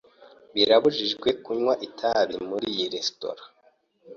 Birabujijwe 0.53 1.29
kunywa 1.43 1.73
itabi 1.87 2.35
muri 2.49 2.65
iyi 2.73 2.85
resitora. 2.93 3.43